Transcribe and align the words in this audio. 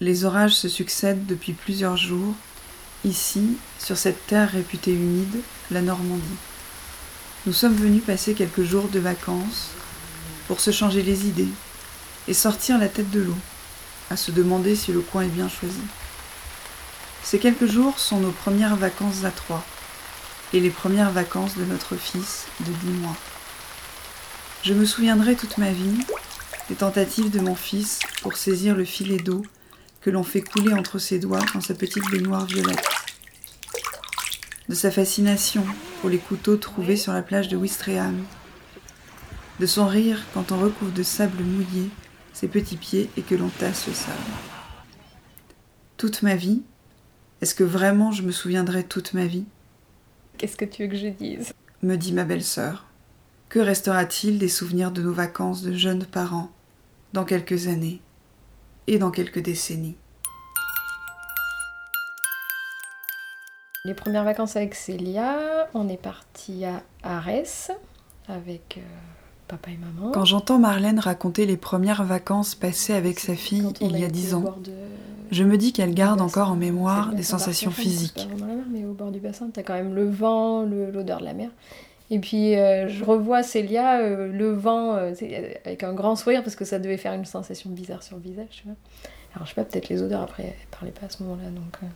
Les 0.00 0.24
orages 0.24 0.54
se 0.54 0.68
succèdent 0.68 1.26
depuis 1.26 1.54
plusieurs 1.54 1.96
jours, 1.96 2.36
ici, 3.04 3.56
sur 3.80 3.96
cette 3.96 4.28
terre 4.28 4.52
réputée 4.52 4.92
humide, 4.92 5.40
la 5.72 5.82
Normandie. 5.82 6.22
Nous 7.46 7.52
sommes 7.52 7.74
venus 7.74 8.04
passer 8.04 8.34
quelques 8.34 8.62
jours 8.62 8.88
de 8.88 9.00
vacances 9.00 9.70
pour 10.46 10.60
se 10.60 10.70
changer 10.70 11.02
les 11.02 11.26
idées 11.26 11.48
et 12.28 12.34
sortir 12.34 12.78
la 12.78 12.86
tête 12.86 13.10
de 13.10 13.22
l'eau, 13.22 13.36
à 14.08 14.16
se 14.16 14.30
demander 14.30 14.76
si 14.76 14.92
le 14.92 15.00
coin 15.00 15.22
est 15.22 15.34
bien 15.34 15.48
choisi. 15.48 15.82
Ces 17.24 17.40
quelques 17.40 17.66
jours 17.66 17.98
sont 17.98 18.20
nos 18.20 18.30
premières 18.30 18.76
vacances 18.76 19.24
à 19.24 19.32
trois 19.32 19.64
et 20.52 20.60
les 20.60 20.70
premières 20.70 21.10
vacances 21.10 21.56
de 21.56 21.64
notre 21.64 21.96
fils 21.96 22.46
de 22.60 22.70
dix 22.70 22.98
mois. 23.00 23.16
Je 24.62 24.74
me 24.74 24.84
souviendrai 24.84 25.34
toute 25.34 25.58
ma 25.58 25.72
vie 25.72 25.98
des 26.68 26.76
tentatives 26.76 27.30
de 27.30 27.40
mon 27.40 27.56
fils 27.56 27.98
pour 28.22 28.36
saisir 28.36 28.76
le 28.76 28.84
filet 28.84 29.18
d'eau 29.18 29.42
que 30.00 30.10
l'on 30.10 30.22
fait 30.22 30.42
couler 30.42 30.72
entre 30.72 30.98
ses 30.98 31.18
doigts 31.18 31.44
dans 31.54 31.60
sa 31.60 31.74
petite 31.74 32.08
baignoire 32.10 32.46
violette, 32.46 32.84
de 34.68 34.74
sa 34.74 34.90
fascination 34.90 35.64
pour 36.00 36.10
les 36.10 36.18
couteaux 36.18 36.56
trouvés 36.56 36.96
sur 36.96 37.12
la 37.12 37.22
plage 37.22 37.48
de 37.48 37.56
Wistreham, 37.56 38.24
de 39.58 39.66
son 39.66 39.86
rire 39.86 40.24
quand 40.34 40.52
on 40.52 40.58
recouvre 40.58 40.92
de 40.92 41.02
sable 41.02 41.42
mouillé 41.42 41.90
ses 42.32 42.48
petits 42.48 42.76
pieds 42.76 43.10
et 43.16 43.22
que 43.22 43.34
l'on 43.34 43.48
tasse 43.48 43.88
le 43.88 43.94
sable. 43.94 44.16
Toute 45.96 46.22
ma 46.22 46.36
vie, 46.36 46.62
est-ce 47.40 47.54
que 47.54 47.64
vraiment 47.64 48.12
je 48.12 48.22
me 48.22 48.30
souviendrai 48.30 48.84
toute 48.84 49.14
ma 49.14 49.26
vie? 49.26 49.46
Qu'est-ce 50.36 50.56
que 50.56 50.64
tu 50.64 50.84
veux 50.84 50.88
que 50.88 50.96
je 50.96 51.08
dise? 51.08 51.52
Me 51.82 51.96
dit 51.96 52.12
ma 52.12 52.24
belle-sœur. 52.24 52.86
Que 53.48 53.58
restera-t-il 53.58 54.38
des 54.38 54.48
souvenirs 54.48 54.92
de 54.92 55.02
nos 55.02 55.12
vacances 55.12 55.62
de 55.62 55.72
jeunes 55.72 56.04
parents 56.04 56.52
dans 57.12 57.24
quelques 57.24 57.66
années? 57.66 58.00
Et 58.88 58.98
dans 58.98 59.10
quelques 59.10 59.38
décennies 59.42 59.96
Les 63.84 63.94
premières 63.94 64.24
vacances 64.24 64.56
avec 64.56 64.74
Célia, 64.74 65.68
on 65.74 65.88
est 65.88 65.96
parti 66.02 66.64
à 66.64 66.82
Arès 67.02 67.70
avec 68.28 68.76
euh, 68.78 68.80
papa 69.46 69.70
et 69.70 69.76
maman. 69.78 70.10
Quand 70.12 70.24
j'entends 70.24 70.58
Marlène 70.58 70.98
raconter 70.98 71.46
les 71.46 71.56
premières 71.56 72.04
vacances 72.04 72.54
passées 72.54 72.92
avec 72.94 73.18
sa 73.20 73.34
fille 73.36 73.72
il 73.80 73.98
y 73.98 74.04
a 74.04 74.08
dix 74.08 74.34
ans, 74.34 74.56
de- 74.62 74.72
je 75.30 75.44
me 75.44 75.56
dis 75.56 75.72
qu'elle 75.72 75.94
garde 75.94 76.20
encore 76.20 76.50
en 76.50 76.56
mémoire 76.56 77.12
des 77.12 77.22
sensations 77.22 77.70
physiques. 77.70 78.14
pas 78.14 78.24
vraiment 78.24 78.46
la 78.46 78.54
mer, 78.56 78.64
mais 78.70 78.84
au 78.84 78.92
bord 78.92 79.10
du 79.10 79.20
bassin, 79.20 79.48
t'as 79.52 79.62
quand 79.62 79.74
même 79.74 79.94
le 79.94 80.10
vent, 80.10 80.62
l'odeur 80.62 81.20
de 81.20 81.24
la 81.24 81.34
mer. 81.34 81.50
Et 82.10 82.18
puis 82.18 82.56
euh, 82.56 82.88
je 82.88 83.04
revois 83.04 83.42
Célia, 83.42 84.00
euh, 84.00 84.32
le 84.32 84.52
vent, 84.52 84.94
euh, 84.94 85.12
euh, 85.22 85.50
avec 85.64 85.82
un 85.82 85.92
grand 85.92 86.16
sourire 86.16 86.42
parce 86.42 86.56
que 86.56 86.64
ça 86.64 86.78
devait 86.78 86.96
faire 86.96 87.12
une 87.12 87.26
sensation 87.26 87.68
bizarre 87.70 88.02
sur 88.02 88.16
le 88.16 88.22
visage, 88.22 88.46
tu 88.50 88.62
vois. 88.64 88.76
Alors 89.34 89.46
je 89.46 89.50
sais 89.50 89.54
pas, 89.54 89.64
peut-être 89.64 89.88
les 89.90 90.02
odeurs 90.02 90.22
après, 90.22 90.44
elle 90.44 90.66
parlait 90.70 90.92
pas 90.92 91.06
à 91.06 91.10
ce 91.10 91.22
moment-là, 91.22 91.50
donc. 91.50 91.76
euh, 91.82 91.86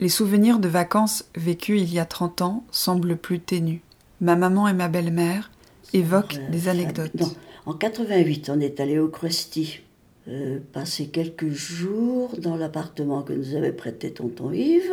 Les 0.00 0.08
souvenirs 0.08 0.60
de 0.60 0.68
vacances 0.68 1.24
vécues 1.36 1.78
il 1.78 1.92
y 1.92 1.98
a 1.98 2.04
30 2.04 2.42
ans 2.42 2.64
semblent 2.70 3.16
plus 3.16 3.40
ténus. 3.40 3.80
Ma 4.20 4.36
maman 4.36 4.68
et 4.68 4.72
ma 4.72 4.86
belle-mère 4.88 5.50
évoquent 5.92 6.36
Euh, 6.38 6.50
des 6.50 6.68
anecdotes. 6.68 7.14
non, 7.14 7.32
en 7.66 7.72
88, 7.74 8.50
on 8.54 8.60
est 8.60 8.78
allé 8.78 9.00
au 9.00 9.08
Krusty, 9.08 9.80
euh, 10.28 10.60
passer 10.72 11.08
quelques 11.08 11.50
jours 11.50 12.34
dans 12.38 12.56
l'appartement 12.56 13.22
que 13.22 13.32
nous 13.32 13.56
avait 13.56 13.72
prêté 13.72 14.12
tonton 14.12 14.52
Yves. 14.52 14.92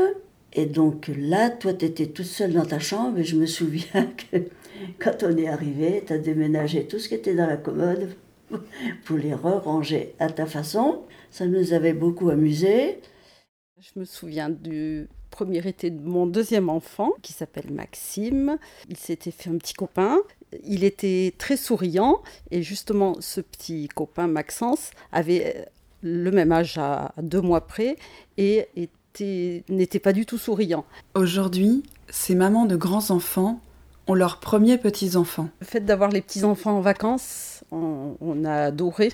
Et 0.53 0.65
donc 0.65 1.09
là, 1.17 1.49
toi, 1.49 1.73
tu 1.73 1.85
étais 1.85 2.07
toute 2.07 2.25
seule 2.25 2.53
dans 2.53 2.65
ta 2.65 2.79
chambre 2.79 3.19
et 3.19 3.23
je 3.23 3.35
me 3.37 3.45
souviens 3.45 4.11
que 4.31 4.37
quand 4.99 5.23
on 5.23 5.35
est 5.37 5.47
arrivé, 5.47 6.03
tu 6.05 6.13
as 6.13 6.17
déménagé 6.17 6.87
tout 6.87 6.99
ce 6.99 7.07
qui 7.07 7.15
était 7.15 7.35
dans 7.35 7.47
la 7.47 7.57
commode 7.57 8.09
pour 9.05 9.17
les 9.17 9.33
re-ranger 9.33 10.13
à 10.19 10.29
ta 10.29 10.45
façon. 10.45 11.03
Ça 11.29 11.45
nous 11.47 11.73
avait 11.73 11.93
beaucoup 11.93 12.29
amusés. 12.29 12.99
Je 13.79 13.99
me 13.99 14.05
souviens 14.05 14.49
du 14.49 15.07
premier 15.29 15.65
été 15.65 15.89
de 15.89 16.01
mon 16.01 16.27
deuxième 16.27 16.69
enfant, 16.69 17.13
qui 17.21 17.31
s'appelle 17.31 17.71
Maxime. 17.71 18.57
Il 18.89 18.97
s'était 18.97 19.31
fait 19.31 19.49
un 19.49 19.57
petit 19.57 19.73
copain. 19.73 20.17
Il 20.65 20.83
était 20.83 21.33
très 21.37 21.55
souriant. 21.55 22.21
Et 22.51 22.61
justement, 22.61 23.15
ce 23.21 23.39
petit 23.39 23.87
copain, 23.87 24.27
Maxence, 24.27 24.91
avait 25.13 25.65
le 26.01 26.31
même 26.31 26.51
âge 26.51 26.77
à 26.77 27.13
deux 27.21 27.41
mois 27.41 27.65
près 27.65 27.95
et 28.37 28.67
était- 28.75 28.91
n'était 29.19 29.99
pas 29.99 30.13
du 30.13 30.25
tout 30.25 30.37
souriant. 30.37 30.85
Aujourd'hui, 31.15 31.83
ces 32.09 32.35
mamans 32.35 32.65
de 32.65 32.75
grands 32.75 33.11
enfants 33.11 33.61
ont 34.07 34.13
leurs 34.13 34.39
premiers 34.39 34.77
petits-enfants. 34.77 35.49
Le 35.59 35.65
fait 35.65 35.81
d'avoir 35.81 36.09
les 36.09 36.21
petits-enfants 36.21 36.77
en 36.77 36.81
vacances, 36.81 37.63
on, 37.71 38.15
on 38.21 38.45
a 38.45 38.65
adoré. 38.65 39.11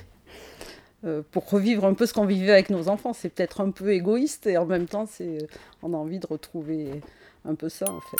Euh, 1.05 1.21
pour 1.31 1.47
revivre 1.49 1.85
un 1.85 1.93
peu 1.93 2.05
ce 2.07 2.13
qu'on 2.13 2.25
vivait 2.25 2.51
avec 2.51 2.69
nos 2.69 2.89
enfants, 2.89 3.13
c'est 3.13 3.29
peut-être 3.29 3.61
un 3.61 3.69
peu 3.69 3.93
égoïste 3.93 4.47
et 4.47 4.57
en 4.57 4.65
même 4.65 4.87
temps, 4.87 5.05
c'est, 5.05 5.47
on 5.83 5.93
a 5.93 5.97
envie 5.97 6.19
de 6.19 6.25
retrouver 6.25 7.01
un 7.45 7.53
peu 7.53 7.69
ça 7.69 7.85
en 7.89 8.01
fait. 8.01 8.17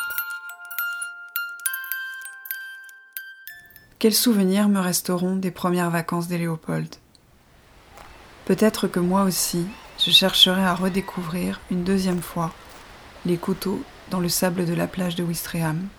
Quels 3.98 4.14
souvenirs 4.14 4.70
me 4.70 4.80
resteront 4.80 5.38
des 5.38 5.50
premières 5.50 5.90
vacances 5.90 6.28
des 6.28 6.38
Léopold 6.38 6.88
Peut-être 8.46 8.88
que 8.88 9.00
moi 9.00 9.24
aussi, 9.24 9.66
je 10.08 10.14
chercherai 10.14 10.64
à 10.64 10.74
redécouvrir 10.74 11.60
une 11.70 11.84
deuxième 11.84 12.22
fois 12.22 12.54
les 13.26 13.36
couteaux 13.36 13.84
dans 14.10 14.22
le 14.22 14.30
sable 14.30 14.66
de 14.66 14.74
la 14.74 14.88
plage 14.88 15.18
de 15.18 15.24
Wistreham. 15.24 15.90